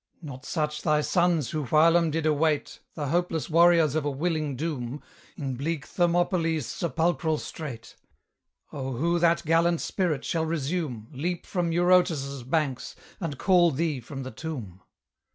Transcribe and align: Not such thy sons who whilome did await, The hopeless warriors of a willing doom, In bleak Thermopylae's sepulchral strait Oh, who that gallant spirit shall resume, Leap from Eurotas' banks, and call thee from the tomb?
Not 0.23 0.47
such 0.47 0.81
thy 0.81 1.01
sons 1.01 1.51
who 1.51 1.65
whilome 1.67 2.09
did 2.09 2.25
await, 2.25 2.79
The 2.95 3.09
hopeless 3.09 3.51
warriors 3.51 3.93
of 3.93 4.03
a 4.03 4.09
willing 4.09 4.55
doom, 4.55 5.03
In 5.37 5.53
bleak 5.55 5.85
Thermopylae's 5.85 6.65
sepulchral 6.65 7.37
strait 7.37 7.95
Oh, 8.73 8.93
who 8.93 9.19
that 9.19 9.45
gallant 9.45 9.79
spirit 9.79 10.25
shall 10.25 10.47
resume, 10.47 11.07
Leap 11.13 11.45
from 11.45 11.71
Eurotas' 11.71 12.41
banks, 12.41 12.95
and 13.19 13.37
call 13.37 13.69
thee 13.69 13.99
from 13.99 14.23
the 14.23 14.31
tomb? 14.31 14.81